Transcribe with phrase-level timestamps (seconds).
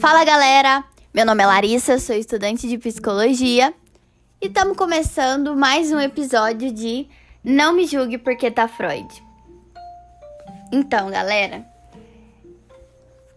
[0.00, 3.74] Fala galera, meu nome é Larissa, sou estudante de psicologia
[4.40, 7.06] e estamos começando mais um episódio de
[7.44, 9.06] Não Me Julgue Porque Tá Freud.
[10.72, 11.66] Então, galera,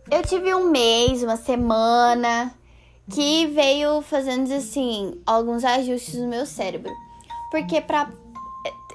[0.09, 2.53] eu tive um mês, uma semana
[3.11, 6.93] que veio fazendo assim alguns ajustes no meu cérebro,
[7.51, 8.09] porque pra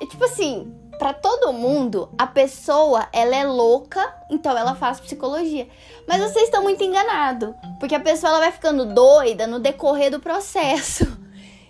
[0.01, 5.69] é, tipo assim, para todo mundo, a pessoa, ela é louca, então ela faz psicologia.
[6.07, 10.21] Mas vocês estão muito enganados, porque a pessoa ela vai ficando doida no decorrer do
[10.21, 11.07] processo.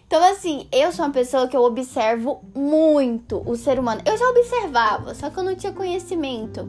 [0.08, 4.00] Então assim, eu sou uma pessoa que eu observo muito o ser humano.
[4.06, 6.66] Eu já observava, só que eu não tinha conhecimento.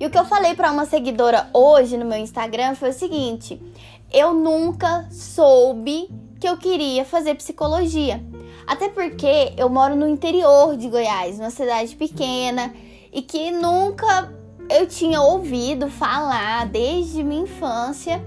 [0.00, 3.62] E o que eu falei para uma seguidora hoje no meu Instagram foi o seguinte:
[4.12, 8.20] eu nunca soube que eu queria fazer psicologia.
[8.66, 12.74] Até porque eu moro no interior de Goiás, uma cidade pequena,
[13.12, 14.32] e que nunca
[14.68, 18.22] eu tinha ouvido falar desde minha infância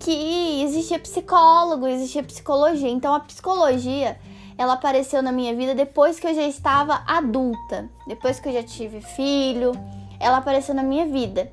[0.00, 2.90] que existia psicólogo, existia psicologia.
[2.90, 4.18] Então a psicologia,
[4.56, 8.62] ela apareceu na minha vida depois que eu já estava adulta, depois que eu já
[8.62, 9.72] tive filho,
[10.18, 11.50] ela apareceu na minha vida.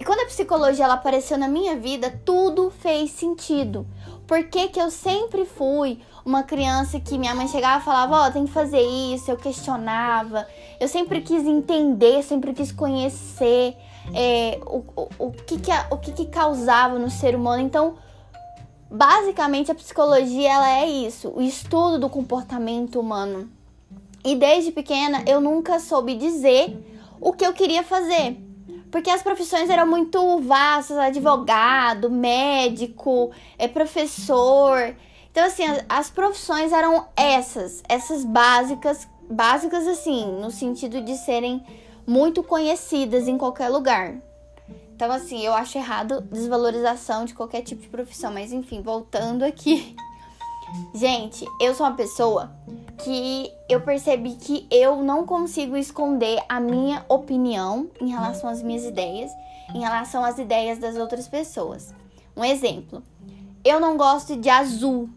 [0.00, 3.86] E quando a psicologia ela apareceu na minha vida, tudo fez sentido.
[4.32, 8.26] Por que, que eu sempre fui uma criança que minha mãe chegava e falava, ó,
[8.26, 10.48] oh, tem que fazer isso, eu questionava.
[10.80, 13.76] Eu sempre quis entender, sempre quis conhecer
[14.14, 17.62] é, o, o, o, que, que, o que, que causava no ser humano.
[17.62, 17.96] Então,
[18.90, 23.50] basicamente, a psicologia ela é isso, o estudo do comportamento humano.
[24.24, 26.74] E desde pequena eu nunca soube dizer
[27.20, 28.42] o que eu queria fazer.
[28.92, 34.94] Porque as profissões eram muito vastas, advogado, médico, é professor.
[35.30, 41.64] Então assim, as, as profissões eram essas, essas básicas, básicas assim, no sentido de serem
[42.06, 44.16] muito conhecidas em qualquer lugar.
[44.94, 49.96] Então assim, eu acho errado desvalorização de qualquer tipo de profissão, mas enfim, voltando aqui.
[50.94, 52.52] Gente, eu sou uma pessoa
[52.98, 58.84] que eu percebi que eu não consigo esconder a minha opinião em relação às minhas
[58.84, 59.30] ideias,
[59.74, 61.94] em relação às ideias das outras pessoas.
[62.36, 63.02] Um exemplo,
[63.64, 65.08] eu não gosto de azul.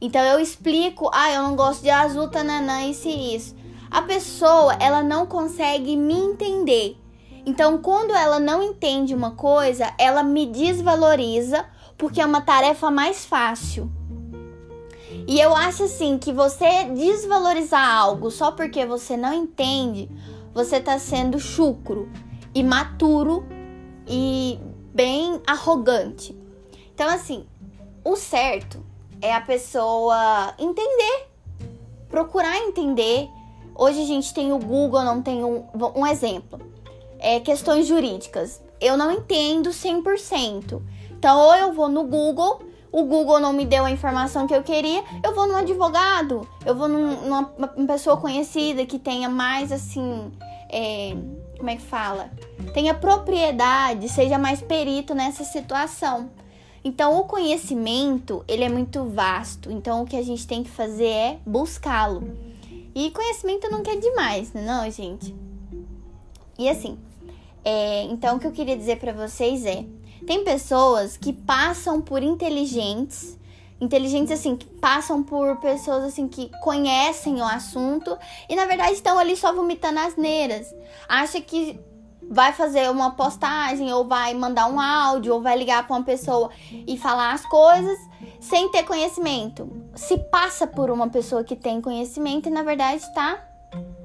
[0.00, 3.54] Então eu explico, ah, eu não gosto de azul, tananã, isso e isso.
[3.90, 6.96] A pessoa, ela não consegue me entender.
[7.46, 11.64] Então, quando ela não entende uma coisa, ela me desvaloriza
[11.96, 13.90] porque é uma tarefa mais fácil.
[15.26, 20.10] E eu acho assim que você desvalorizar algo só porque você não entende,
[20.52, 22.10] você tá sendo chucro,
[22.54, 23.44] imaturo
[24.06, 24.58] e
[24.94, 26.36] bem arrogante.
[26.94, 27.46] Então assim,
[28.04, 28.84] o certo
[29.20, 31.28] é a pessoa entender,
[32.08, 33.28] procurar entender.
[33.74, 35.64] Hoje a gente tem o Google, não tem um,
[35.96, 36.60] um exemplo.
[37.18, 38.62] É questões jurídicas.
[38.80, 40.80] Eu não entendo 100%.
[41.10, 42.60] Então, ou eu vou no Google
[42.94, 46.76] o Google não me deu a informação que eu queria, eu vou num advogado, eu
[46.76, 47.44] vou num, numa
[47.88, 50.30] pessoa conhecida que tenha mais assim.
[50.70, 51.16] É,
[51.58, 52.30] como é que fala?
[52.72, 56.30] Tenha propriedade, seja mais perito nessa situação.
[56.84, 59.72] Então, o conhecimento, ele é muito vasto.
[59.72, 62.22] Então, o que a gente tem que fazer é buscá-lo.
[62.94, 65.34] E conhecimento não quer demais, né, não, gente?
[66.56, 66.96] E assim,
[67.64, 69.84] é, então o que eu queria dizer para vocês é:
[70.26, 73.38] tem pessoas que passam por inteligentes,
[73.80, 78.16] inteligentes assim, que passam por pessoas assim que conhecem o assunto
[78.48, 80.74] e na verdade estão ali só vomitando asneiras.
[81.08, 81.78] Acha que
[82.30, 86.50] vai fazer uma postagem ou vai mandar um áudio ou vai ligar para uma pessoa
[86.86, 87.98] e falar as coisas
[88.40, 89.70] sem ter conhecimento.
[89.94, 93.46] Se passa por uma pessoa que tem conhecimento e na verdade tá,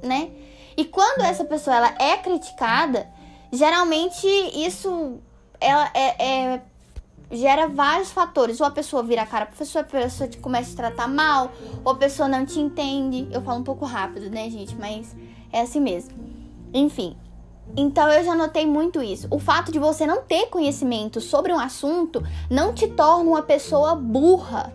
[0.04, 0.32] né?
[0.76, 3.08] E quando essa pessoa ela é criticada,
[3.52, 5.20] geralmente isso
[5.60, 6.62] ela é, é,
[7.32, 8.60] gera vários fatores.
[8.60, 11.08] Ou a pessoa vira a cara pra pessoa, a pessoa te começa a te tratar
[11.08, 11.52] mal,
[11.84, 13.28] ou a pessoa não te entende.
[13.32, 14.76] Eu falo um pouco rápido, né, gente?
[14.76, 15.16] Mas
[15.52, 16.12] é assim mesmo.
[16.74, 17.16] Enfim.
[17.78, 19.28] Então eu já notei muito isso.
[19.30, 23.96] O fato de você não ter conhecimento sobre um assunto não te torna uma pessoa
[23.96, 24.74] burra.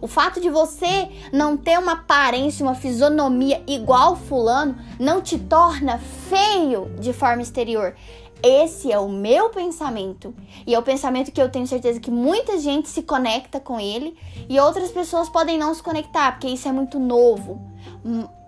[0.00, 5.98] O fato de você não ter uma aparência, uma fisionomia igual fulano, não te torna
[5.98, 7.94] feio de forma exterior.
[8.42, 10.34] Esse é o meu pensamento.
[10.66, 14.16] E é o pensamento que eu tenho certeza que muita gente se conecta com ele
[14.48, 17.60] e outras pessoas podem não se conectar, porque isso é muito novo.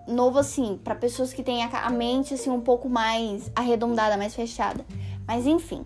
[0.07, 4.85] Novo assim, para pessoas que têm a mente assim um pouco mais arredondada, mais fechada.
[5.27, 5.85] Mas enfim.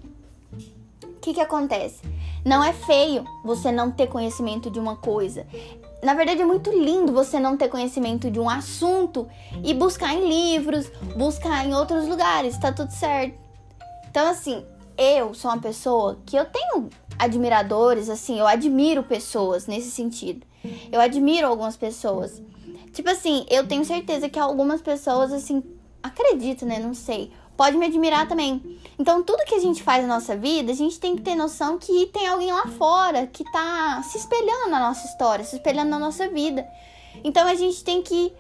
[1.04, 2.02] O que que acontece?
[2.46, 5.48] Não é feio você não ter conhecimento de uma coisa.
[6.04, 9.28] Na verdade, é muito lindo você não ter conhecimento de um assunto
[9.64, 13.36] e buscar em livros, buscar em outros lugares, tá tudo certo.
[14.12, 14.64] Então, assim,
[14.96, 20.46] eu sou uma pessoa que eu tenho admiradores, assim, eu admiro pessoas nesse sentido.
[20.92, 22.42] Eu admiro algumas pessoas.
[22.94, 25.64] Tipo assim, eu tenho certeza que algumas pessoas, assim,
[26.04, 26.78] acredito, né?
[26.78, 27.32] Não sei.
[27.58, 28.80] Pode me admirar também.
[29.00, 31.78] Então, tudo que a gente faz na nossa vida, a gente tem que ter noção
[31.78, 36.00] que tem alguém lá fora que tá se espelhando na nossa história, se espelhando na
[36.00, 36.66] nossa vida.
[37.24, 38.34] Então, a gente tem que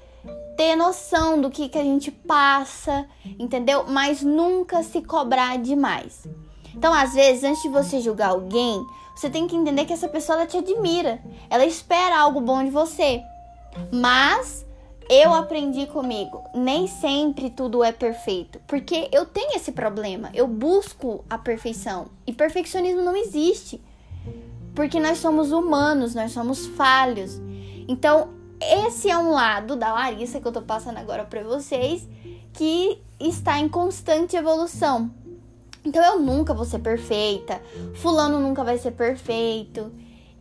[0.58, 3.06] ter noção do que, que a gente passa,
[3.38, 3.86] entendeu?
[3.88, 6.28] Mas nunca se cobrar demais.
[6.74, 8.86] Então, às vezes, antes de você julgar alguém,
[9.16, 12.70] você tem que entender que essa pessoa ela te admira, ela espera algo bom de
[12.70, 13.22] você.
[13.92, 14.66] Mas
[15.10, 21.24] eu aprendi comigo, nem sempre tudo é perfeito, porque eu tenho esse problema, eu busco
[21.30, 23.82] a perfeição e perfeccionismo não existe.
[24.74, 27.40] Porque nós somos humanos, nós somos falhos.
[27.88, 28.30] Então,
[28.60, 32.06] esse é um lado da Larissa que eu tô passando agora para vocês,
[32.52, 35.12] que está em constante evolução.
[35.86, 37.62] Então eu nunca vou ser perfeita,
[37.94, 39.92] fulano nunca vai ser perfeito.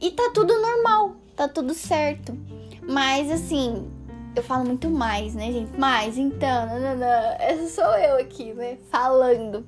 [0.01, 2.37] E tá tudo normal, tá tudo certo.
[2.83, 3.87] Mas assim,
[4.35, 5.73] eu falo muito mais, né, gente?
[5.79, 7.07] Mas então, não.
[7.39, 8.79] essa sou eu aqui, né?
[8.91, 9.67] Falando.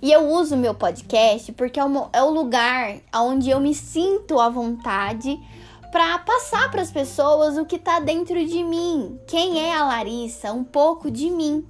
[0.00, 4.40] E eu uso meu podcast porque é o, é o lugar onde eu me sinto
[4.40, 5.38] à vontade
[5.92, 9.20] para passar para as pessoas o que tá dentro de mim.
[9.26, 10.52] Quem é a Larissa?
[10.52, 11.64] Um pouco de mim.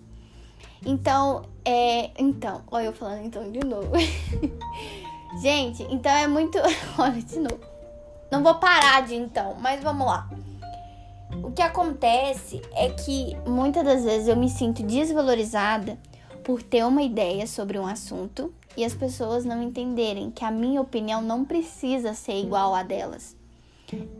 [0.87, 2.11] Então, é.
[2.19, 3.91] Então, olha eu falando então de novo.
[5.43, 6.59] Gente, então é muito.
[6.99, 7.61] olha, de novo.
[8.31, 10.29] Não vou parar de então, mas vamos lá.
[11.41, 15.99] O que acontece é que muitas das vezes eu me sinto desvalorizada
[16.43, 20.81] por ter uma ideia sobre um assunto e as pessoas não entenderem que a minha
[20.81, 23.37] opinião não precisa ser igual a delas.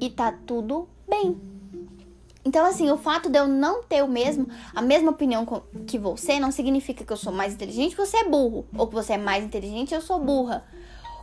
[0.01, 1.41] E tá tudo bem.
[2.45, 5.47] Então, assim, o fato de eu não ter o mesmo, a mesma opinião
[5.87, 8.67] que você não significa que eu sou mais inteligente, você é burro.
[8.77, 10.65] Ou que você é mais inteligente, eu sou burra.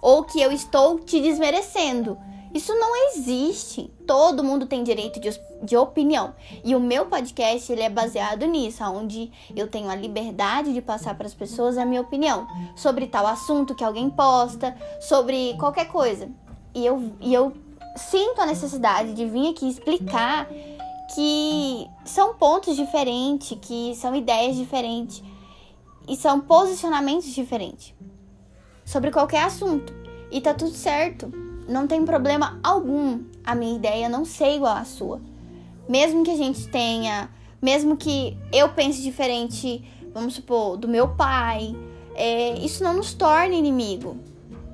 [0.01, 2.17] Ou que eu estou te desmerecendo.
[2.53, 3.91] Isso não existe.
[4.07, 5.29] Todo mundo tem direito de,
[5.63, 6.33] de opinião.
[6.63, 11.15] E o meu podcast ele é baseado nisso, onde eu tenho a liberdade de passar
[11.15, 16.29] para as pessoas a minha opinião sobre tal assunto que alguém posta, sobre qualquer coisa.
[16.73, 17.53] E eu, e eu
[17.95, 20.47] sinto a necessidade de vir aqui explicar
[21.13, 25.23] que são pontos diferentes, que são ideias diferentes
[26.07, 27.93] e são posicionamentos diferentes
[28.85, 29.93] sobre qualquer assunto.
[30.31, 31.48] E tá tudo certo.
[31.69, 35.21] Não tem problema algum a minha ideia não ser igual à sua.
[35.87, 37.29] Mesmo que a gente tenha,
[37.61, 39.83] mesmo que eu pense diferente,
[40.13, 41.75] vamos supor, do meu pai,
[42.15, 44.17] é, isso não nos torna inimigo.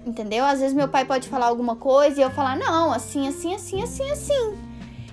[0.06, 0.45] Entendeu?
[0.45, 3.81] Às vezes meu pai pode falar alguma coisa e eu falar, não, assim, assim, assim,
[3.81, 4.65] assim, assim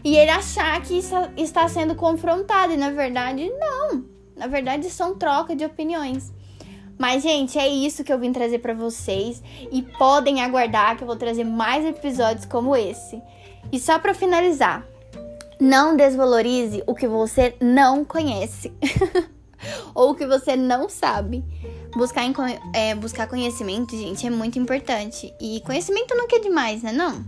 [0.04, 1.00] e ele achar que
[1.36, 2.72] está sendo confrontado.
[2.72, 4.04] E na verdade, não.
[4.36, 6.32] Na verdade, são troca de opiniões.
[7.02, 9.42] Mas, gente, é isso que eu vim trazer para vocês.
[9.72, 13.20] E podem aguardar que eu vou trazer mais episódios como esse.
[13.72, 14.86] E só para finalizar,
[15.60, 18.72] não desvalorize o que você não conhece.
[19.92, 21.44] ou o que você não sabe.
[21.96, 22.32] Buscar, em,
[22.72, 25.34] é, buscar conhecimento, gente, é muito importante.
[25.40, 26.92] E conhecimento não quer demais, né?
[26.92, 27.24] Não.